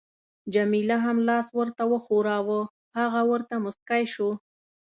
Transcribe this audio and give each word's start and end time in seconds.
جميله 0.53 0.97
هم 1.05 1.17
لاس 1.27 1.47
ورته 1.59 1.83
وښوراوه، 1.91 2.61
هغه 2.97 3.21
ورته 3.31 3.55
مسکی 3.65 4.03
شو. 4.13 4.29